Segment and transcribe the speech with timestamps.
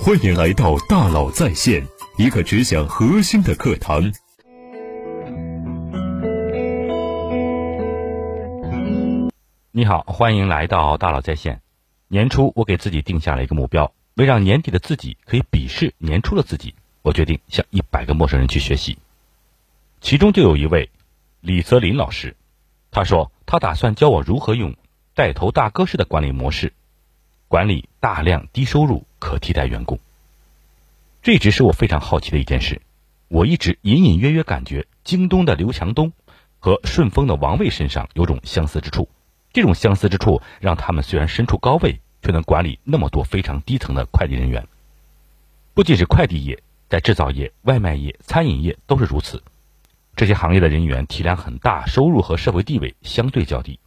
[0.00, 1.86] 欢迎来到大佬在线，
[2.16, 4.12] 一个只讲核心的课堂。
[9.70, 11.60] 你好，欢迎来到大佬在线。
[12.08, 18.98] 年初，我给自己定下了一个目标，为让年底的自己可以鄙视年初的自己，我决定向一百个陌生人去学习。
[20.00, 20.90] 其中就有一位
[21.40, 22.34] 李泽林老师，
[22.90, 24.74] 他说他打算教我如何用
[25.14, 26.72] 带头大哥式的管理模式。
[27.52, 29.98] 管理大量低收入可替代员工，
[31.20, 32.80] 这一直是我非常好奇的一件事。
[33.28, 36.14] 我一直隐隐约约感觉京东的刘强东
[36.60, 39.06] 和顺丰的王卫身上有种相似之处。
[39.52, 44.66] 这种相似之处让他们虽然身处高位，却能管理那么多非常低层的快递人员。
[45.74, 49.42] 不仅是快递业，在制造业、外卖业、餐饮业都是如此。
[50.16, 53.78] 这些行业的人员体量很大，收入和社会地位相对较低，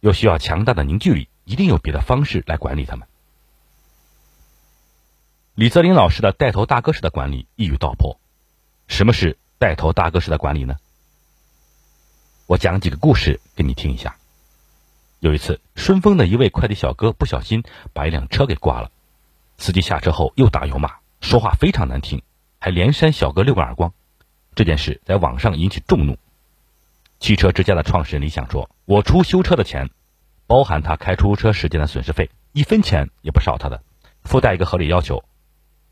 [0.00, 3.06] 又需要强大的凝聚力，一定有别的方式来管理他们。
[5.60, 8.18] 李泽林老师的带头大哥式的管理一语道破。
[8.88, 10.76] 什么是带头大哥式的管理呢？
[12.46, 14.16] 我讲几个故事给你听一下。
[15.18, 18.90] 有一次，顺丰的一位快递小哥不小心把一辆车给刮了，
[19.58, 22.22] 司机下车后又打又骂，说话非常难听，
[22.58, 23.92] 还连扇小哥六个耳光。
[24.54, 26.16] 这件事在网上引起众怒。
[27.18, 29.90] 汽车之家的创始人李想说：“我出修车的钱，
[30.46, 33.82] 包含他开出租车时间的损失费，一分钱也不少他的，
[34.24, 35.22] 附带一个合理要求。”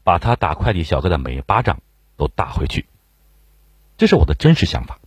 [0.09, 1.83] 把他打快递小哥的每一巴掌
[2.17, 2.87] 都打回去，
[3.99, 4.99] 这是我的真实想法。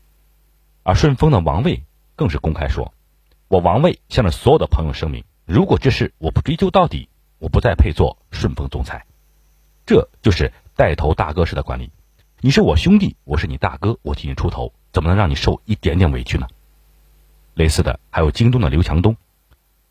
[0.83, 1.81] 而顺丰的王卫
[2.15, 2.93] 更是公开说
[3.49, 9.03] ：“我王卫向着所有的朋友声明，如果这事我不追究到底，我不再配做顺丰总裁。”
[9.87, 11.89] 这就是带头大哥式的管理。
[12.39, 16.47] 你是我兄弟，我是你大哥，我替你出头，怎么能让你受一点点委屈呢？
[17.55, 19.17] 类似的还有京东的刘强东，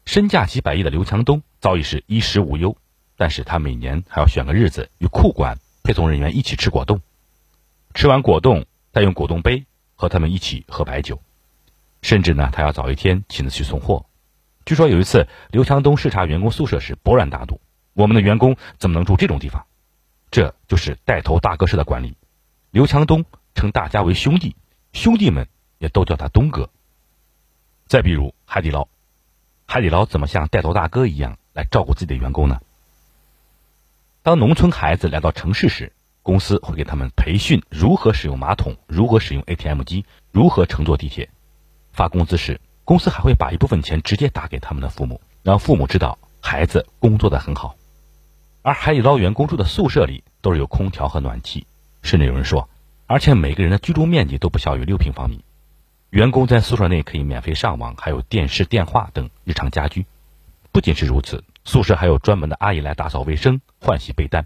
[0.05, 2.77] 身价几百亿的刘强东早已是衣食无忧。
[3.21, 7.03] 但是他每年还要选个日子与库管配送人员一起吃果冻，
[7.93, 11.21] 吃完果冻再用果冻杯和他们一起喝白酒，
[12.01, 14.07] 甚至呢他要早一天亲自去送货。
[14.65, 17.61] 据说有一次刘强东视察员工宿舍时勃然大怒
[17.93, 19.67] ：“我们的员工怎么能住这种地方？”
[20.33, 22.17] 这就是带头大哥式的管理。
[22.71, 24.57] 刘强东称大家为兄弟，
[24.95, 26.71] 兄弟们也都叫他东哥。
[27.87, 28.89] 再比如海底捞，
[29.67, 32.63] 海底捞怎么像带头大哥一样来照顾自己的员工呢？
[34.23, 41.31] 当农村孩子来到城市时，公司会给他们培训如何使用马桶、如何使用 ATM 机、如何乘坐地铁。
[41.93, 47.77] 发工资时，公司还会把一部分钱直接打给他们的父母，让父母知道孩子工作的很好。
[48.61, 51.67] 而海底捞员工住的宿舍里都是有空调和暖气，
[52.03, 52.69] 甚至有人说，
[53.07, 55.43] 而且每个人的居住面积都不小于六平方米。
[56.11, 60.05] 员工在宿舍内可以免费上网，还有电视、电话等日常家居。
[60.73, 61.43] 不仅是如此。
[61.71, 64.45] 宿舍还有专门的阿姨来打扫卫生、换洗被单。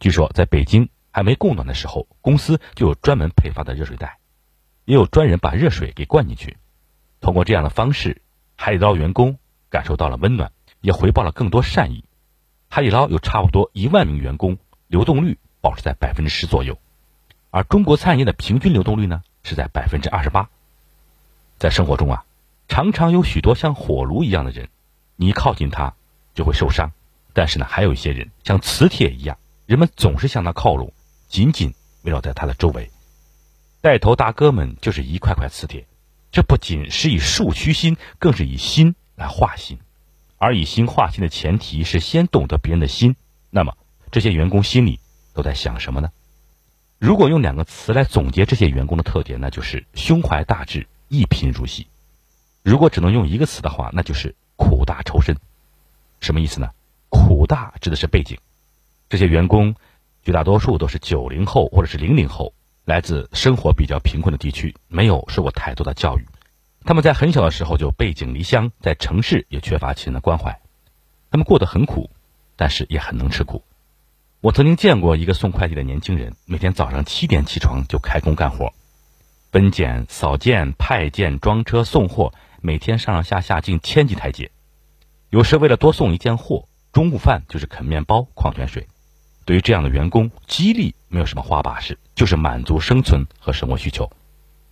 [0.00, 4.18] 据说在北京还没供暖的时候，公司就有专门配发的热水袋，
[4.84, 6.58] 也有专人把热水给灌进去。
[7.22, 8.20] 通过这样的方式，
[8.54, 9.38] 海底捞员工
[9.70, 10.52] 感受到了温暖，
[10.82, 12.04] 也回报了更多善意。
[12.68, 14.58] 海底捞有差不多一万名员工，
[14.88, 16.76] 流动率保持在百分之十左右，
[17.50, 20.50] 而中国餐饮业的平均流动率呢是在百分之二十八。
[21.56, 22.26] 在生活中啊，
[22.68, 24.68] 常常有许多像火炉一样的人，
[25.16, 25.94] 你一靠近他。
[26.34, 26.92] 就会受伤，
[27.32, 30.92] 但是呢，还有一些人像磁铁一样，人们总是向他靠拢，
[31.28, 32.90] 紧紧围绕在他的周围。
[33.80, 35.86] 带头大哥们就是一块块磁铁，
[36.30, 39.78] 这不仅是以树驱心，更是以心来化心。
[40.38, 43.14] 而以心化心的前提是先懂得别人的心。
[43.50, 43.76] 那么
[44.10, 44.98] 这些员工心里
[45.34, 46.10] 都在想什么呢？
[46.98, 51.88] 如果用两个词来总结这些员工的特点，那就是胸怀大志，一贫如洗。
[52.62, 55.36] 如果只能用一个词的话，那就是苦大仇深。
[56.22, 56.70] 什么意思呢？
[57.10, 58.38] 苦大指的是背景，
[59.10, 59.74] 这些员工
[60.22, 66.26] 绝大多数都是九零后或者是零零后，来自生活比较贫困的地区，没有受过太多的教育。
[66.84, 70.60] 他们在很小的时候就背井离乡，在城市也缺乏亲人的关怀，
[71.30, 72.08] 他们过得很苦，
[72.54, 73.64] 但是也很能吃苦。
[74.40, 78.72] 我曾经见过一个送快递的年轻人，每天早上七点起床就开工干活，
[79.50, 84.51] 分拣、扫件、派件、装车、送货，每天上上下下近千级台阶。
[85.32, 88.86] 有时为了多送一件货，中午饭就是啃面包、矿泉水。
[89.46, 94.12] 对于这样的员工，激励没有什么花把式，就是满足生存和生活需求，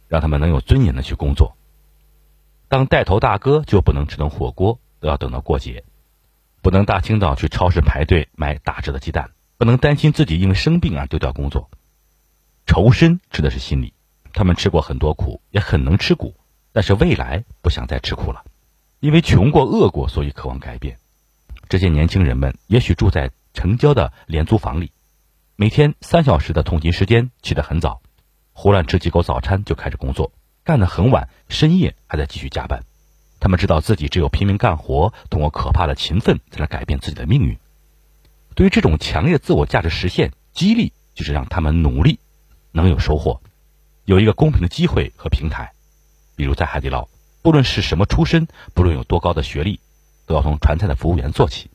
[0.07, 1.57] 让他们能有尊严的去工作。
[2.69, 5.83] 当带头大哥就不能吃顿火锅都要等到过节，
[6.61, 11.71] 不能大清早去超市排队买打折的鸡蛋，不能担心自己因为生病而丢掉工作。
[12.67, 13.95] 仇深指的是心理，
[14.35, 16.35] 他们吃过很多苦，也很能吃苦，
[16.71, 18.45] 但是未来不想再吃苦了。
[19.01, 20.99] 因为穷过、饿过，所以渴望改变。
[21.69, 24.93] 这些年轻人们也许住在城郊的廉租房里，
[25.57, 28.03] 每天三小时的通勤时间，起得很早，
[28.53, 30.33] 胡乱吃几口早餐就开始工作，
[30.65, 32.85] 干得很晚，深夜还在继续加班。
[33.41, 37.57] 他们知道自己只有拼命干活，通过可怕的勤奋，才能改变自己的命运。
[38.55, 42.19] 对于这种强烈自我价值实现，激励就是让他们努力，
[42.73, 43.41] 能有收获，
[44.05, 45.73] 有一个公平的机会和平台。
[46.37, 47.09] 比如在海底捞，
[47.43, 49.81] 不论是什么出身，不论有多高的学历，
[50.27, 51.71] 都要从传菜的服务员做起。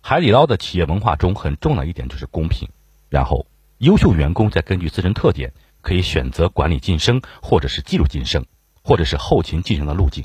[0.00, 2.68] 海底捞的企业文化中很重要一点就是公平。
[3.08, 3.46] 然后，
[3.78, 8.46] 优秀员工再根据自身特点，可以选择管理晋升，或者是技术晋升，
[8.82, 10.24] 或者是后勤晋升的路径。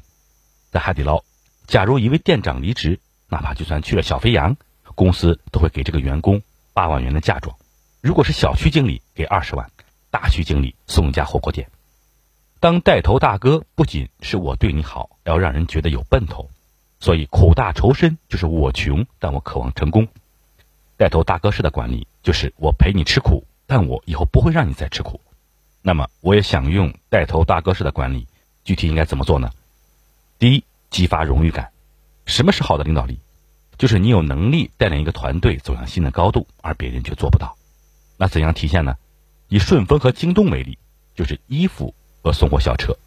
[0.72, 1.24] 在海底捞，
[1.68, 3.00] 假如一位店长离职，
[3.30, 4.58] 哪怕就算去了小肥羊，
[4.96, 6.42] 公司都会给这个员工
[6.74, 7.56] 八万元的嫁妆；
[8.02, 9.68] 如果是小区经理，给二十万；
[10.10, 11.70] 大区经理送一家火锅店。
[12.62, 16.52] 当带头大哥，不仅是我对你好，要让人觉得有奔头。
[17.00, 20.08] 所以苦大仇深就是我穷，但我渴望成功。
[20.96, 25.20] 带头大哥式的管理就是我陪你吃苦，但我以后不会让你再吃苦。
[25.82, 28.28] 那么我也想用带头大哥式的管理，
[28.64, 29.50] 具体应该怎么做呢？
[30.38, 31.72] 第一，激发荣誉感。
[32.28, 33.18] 什么是好的领导力？
[33.80, 37.58] 就是你有能力带领一个团队走向新的高度，而别人却做不到。
[38.18, 38.98] 那怎样体现呢？
[39.50, 40.78] 以顺丰和京东为例，
[41.16, 42.98] 就是衣服和送货小车。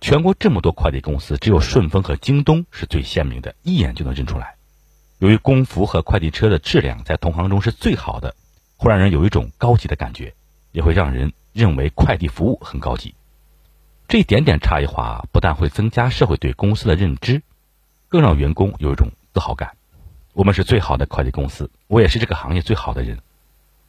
[0.00, 4.56] 全国这么多快递公司，只有顺丰和京东是最鲜明的，一眼就能认出来。
[5.18, 8.36] 由于工服和快递车的质量在同行中是最好的，
[8.76, 10.34] 会让人有一种高级的感觉，
[10.72, 13.14] 也会让人认为快递服务很高级。
[14.08, 17.42] 这一点点差异化，不但会增加社会对公司的认知，
[18.08, 19.76] 更让员工有一种自豪感。
[20.34, 23.18] 我们是最好的快递公司，我也是这个行业最好的人。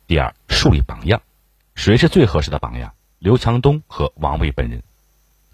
[0.07, 1.21] 第二，树立榜样，
[1.75, 2.93] 谁是最合适的榜样？
[3.19, 4.83] 刘强东和王卫本人，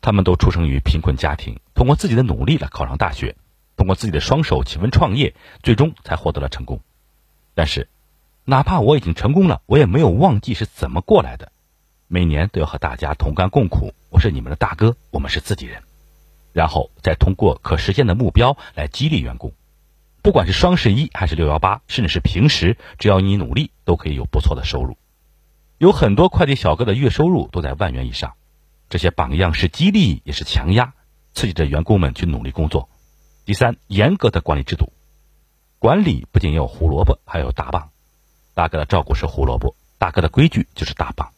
[0.01, 3.37] 他们都出生于贫困家庭，通过自己的努力来考上大学，
[3.77, 6.81] 通过自己的双手勤奋创业，最终才获得了成功。
[7.55, 7.87] 但是，
[8.43, 11.53] 哪怕我已经成功了，我也没有忘记是怎么过来的。
[12.09, 15.83] 每年都要和大家同甘共苦，我是你们的大哥，我们是自己人，
[16.51, 19.53] 然后再通过可实现的目标来激励员工，
[20.21, 24.97] 不管是双十一还是六幺八，甚至是平时，只要你努力，都可以有不错的收入。
[25.77, 28.33] 有很多快递小哥的月收入都在万元以上，
[28.89, 30.93] 这些榜样是激励也是强压，
[31.33, 32.89] 刺激着员工们去努力工作。
[33.45, 34.93] 第三，严格的管理制度，
[35.79, 37.89] 管理不仅有胡萝卜，还有大棒。
[38.53, 41.33] 大哥的照顾是胡萝卜，大哥的规矩就是大棒。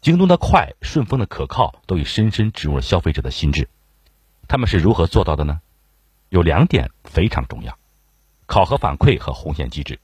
[0.00, 3.68] 京东的快，顺丰的可靠，都已深深植入了消费者的心智。
[4.46, 5.60] 他们是如何做到的呢？
[6.28, 7.76] 有两点非常重要：
[8.46, 9.98] 考核反馈和红线机制。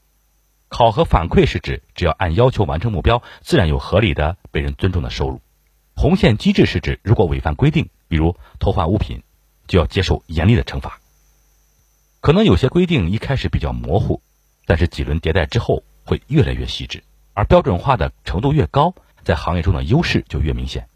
[0.69, 5.41] 考核反馈是指只要按要求完成目标，自然有合理的、被人尊重的收入。
[5.95, 9.23] 红线机制是指如果违反规定，比如偷换物品，
[9.67, 10.99] 就要接受严厉的惩罚。
[12.21, 14.21] 可能有些规定一开始比较模糊，
[14.65, 18.93] 但是几轮迭代之后会越来越细致，而标准化的程度越高。
[19.21, 20.87] 在行业中的优势就越明显。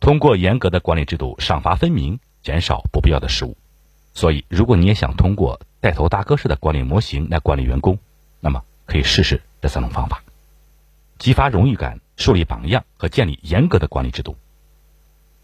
[0.00, 3.56] 通过严格的管理制度，赏罚分明，减少不必要的失误。
[4.12, 7.98] 所以，如果你也想通过带头大哥式的管理模型来管理员工，
[8.38, 10.24] 那么可以试试这三种方法：
[11.18, 14.36] 激发荣誉感、树立榜样和建立严格的管理制度。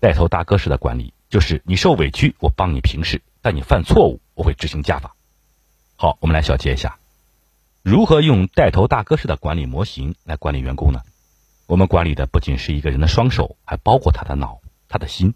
[0.00, 5.14] 带头大哥式的管理就是你受委屈，我帮你平事；但你犯错误，我会执行加法。
[5.96, 6.98] 好，我们来小结一下，
[7.82, 11.02] 如何用带头大哥式的管理模型来管理员工呢？
[11.66, 15.34] 我们管理的不仅是一个人的双手，还包括他的脑、他的心。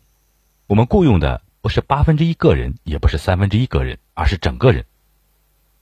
[0.67, 4.87] 我们雇佣的不是八分之一个人，也不是三分之一个人，而是整个人。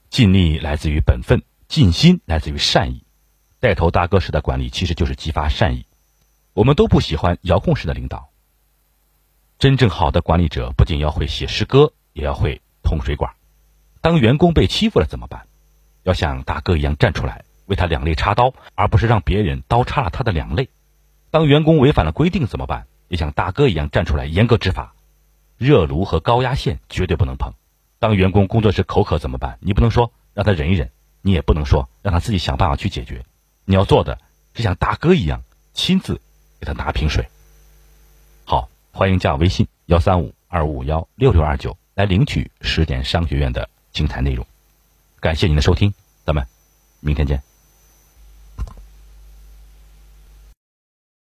[0.09, 3.03] 尽力来自于本分，尽心来自于善意。
[3.59, 5.85] 带头大哥式的管理其实就是激发善意。
[6.53, 8.29] 我们都不喜欢遥控式的领导。
[9.59, 13.33] 真正好的管理者不仅要会写诗歌，也要会通水管。
[14.01, 15.47] 当员工被欺负了怎么办？
[16.03, 17.43] 要像大哥一样站出来。
[17.65, 20.69] 为他两肋插刀，而不是让别人刀插了他的两肋。
[21.31, 22.87] 当员工违反了规定怎么办？
[23.09, 24.95] 也像大哥一样站出来严格执法。
[25.57, 27.53] 热炉和高压线绝对不能碰。
[27.99, 29.57] 当员工工作时口渴怎么办？
[29.59, 30.91] 你不能说让他忍一忍，
[31.27, 33.25] 你也不能说让他自己想办法去解决。
[33.65, 34.17] 你要做的
[34.53, 35.43] 是像大哥一样
[35.73, 36.21] 亲自
[36.57, 37.27] 给他拿瓶水。
[38.45, 44.47] 好，欢迎加我微信幺三五二五幺六六二九来领取十点商学院的精彩内容。
[45.19, 45.93] 感谢您的收听，
[46.25, 46.47] 咱们
[47.01, 47.46] 明天见。